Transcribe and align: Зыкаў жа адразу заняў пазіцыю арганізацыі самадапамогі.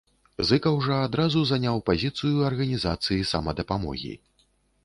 Зыкаў 0.51 0.77
жа 0.85 0.95
адразу 1.07 1.43
заняў 1.51 1.77
пазіцыю 1.89 2.41
арганізацыі 2.49 3.29
самадапамогі. 3.33 4.13